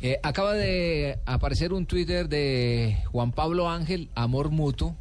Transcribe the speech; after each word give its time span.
Eh, 0.00 0.20
acaba 0.22 0.54
de 0.54 1.18
aparecer 1.26 1.72
un 1.72 1.86
Twitter 1.86 2.28
de 2.28 2.98
Juan 3.10 3.32
Pablo 3.32 3.68
Ángel, 3.68 4.10
Amor 4.14 4.50
Mutuo. 4.50 4.96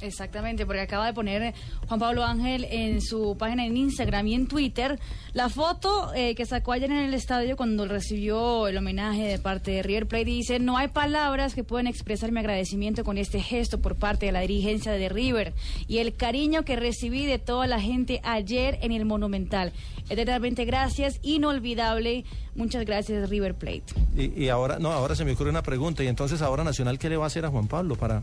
Exactamente, 0.00 0.66
porque 0.66 0.80
acaba 0.80 1.06
de 1.06 1.12
poner 1.12 1.54
Juan 1.88 2.00
Pablo 2.00 2.24
Ángel 2.24 2.66
en 2.70 3.00
su 3.00 3.36
página 3.38 3.64
en 3.64 3.76
Instagram 3.76 4.26
y 4.26 4.34
en 4.34 4.46
Twitter 4.46 4.98
la 5.32 5.48
foto 5.48 6.14
eh, 6.14 6.34
que 6.34 6.46
sacó 6.46 6.72
ayer 6.72 6.90
en 6.90 6.96
el 6.96 7.14
estadio 7.14 7.56
cuando 7.56 7.86
recibió 7.86 8.68
el 8.68 8.76
homenaje 8.78 9.24
de 9.24 9.38
parte 9.38 9.70
de 9.70 9.82
River 9.82 10.06
Plate 10.06 10.24
dice, 10.24 10.58
no 10.58 10.76
hay 10.78 10.88
palabras 10.88 11.54
que 11.54 11.62
puedan 11.62 11.86
expresar 11.86 12.32
mi 12.32 12.40
agradecimiento 12.40 13.04
con 13.04 13.18
este 13.18 13.40
gesto 13.40 13.78
por 13.78 13.96
parte 13.96 14.26
de 14.26 14.32
la 14.32 14.40
dirigencia 14.40 14.92
de 14.92 15.08
River 15.08 15.52
y 15.88 15.98
el 15.98 16.14
cariño 16.14 16.64
que 16.64 16.76
recibí 16.76 17.26
de 17.26 17.38
toda 17.38 17.66
la 17.66 17.80
gente 17.80 18.20
ayer 18.24 18.78
en 18.80 18.92
el 18.92 19.04
Monumental. 19.04 19.72
Eternamente 20.08 20.64
gracias, 20.64 21.18
inolvidable. 21.22 22.24
Muchas 22.54 22.84
gracias 22.84 23.28
River 23.28 23.54
Plate. 23.54 23.84
Y, 24.16 24.44
y 24.44 24.48
ahora, 24.48 24.78
no, 24.78 24.90
ahora 24.92 25.14
se 25.14 25.24
me 25.24 25.32
ocurre 25.32 25.50
una 25.50 25.62
pregunta. 25.62 26.02
Y 26.02 26.06
entonces 26.06 26.40
ahora 26.42 26.64
Nacional, 26.64 26.98
¿qué 26.98 27.10
le 27.10 27.16
va 27.16 27.24
a 27.24 27.26
hacer 27.26 27.44
a 27.44 27.50
Juan 27.50 27.68
Pablo 27.68 27.96
para, 27.96 28.22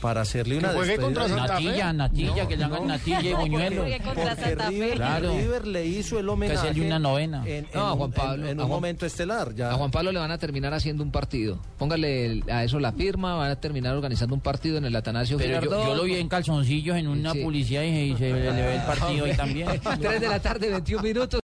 para 0.00 0.20
hacerle 0.22 0.58
una 0.58 0.72
despedida? 0.72 1.24
Fe. 1.28 1.34
Natilla, 1.34 1.92
natilla, 1.92 2.48
que 2.48 2.56
le 2.56 2.64
hagan 2.64 2.86
natilla 2.86 3.20
y 3.22 3.32
buñuelo. 3.34 3.84
Porque 4.04 4.22
Santa 4.36 4.64
Fe. 4.66 4.70
River, 4.70 4.94
Claro. 4.96 5.32
River 5.36 5.66
le 5.66 5.86
hizo 5.86 6.18
el 6.18 6.28
homenaje 6.28 6.58
hacerle 6.58 6.86
una 6.86 6.98
novena. 6.98 7.42
en, 7.46 7.64
en 7.64 7.66
No, 7.74 7.80
a 7.80 7.92
un- 7.92 7.98
Juan 7.98 8.12
Pablo, 8.12 8.44
en- 8.44 8.50
en 8.52 8.60
un 8.60 8.66
Juan- 8.66 8.68
momento 8.76 9.06
estelar. 9.06 9.54
Ya. 9.54 9.70
A 9.70 9.74
Juan 9.74 9.90
Pablo 9.90 10.12
le 10.12 10.18
van 10.18 10.30
a 10.30 10.38
terminar 10.38 10.72
haciendo 10.74 11.02
un 11.02 11.10
partido. 11.10 11.58
Póngale 11.78 12.26
el- 12.26 12.44
a 12.50 12.64
eso 12.64 12.78
la 12.78 12.92
firma, 12.92 13.34
van 13.34 13.50
a 13.50 13.56
terminar 13.56 13.94
organizando 13.94 14.34
un 14.34 14.40
partido 14.40 14.78
en 14.78 14.84
el 14.84 14.94
Atanasio 14.96 15.36
Pero 15.38 15.60
yo, 15.62 15.70
yo 15.86 15.94
lo 15.94 16.02
vi 16.04 16.14
en 16.16 16.28
calzoncillos 16.28 16.96
en 16.96 17.08
una 17.08 17.32
Sí. 17.32 17.42
publicidad 17.42 17.82
y 17.82 18.12
se, 18.12 18.18
se 18.18 18.32
le 18.32 18.50
ve 18.50 18.74
el 18.76 18.82
partido 18.82 19.24
ahí 19.26 19.36
también. 19.36 19.68
3 20.00 20.20
de 20.20 20.28
la 20.28 20.40
tarde, 20.40 20.70
21 20.70 21.02
minutos. 21.02 21.40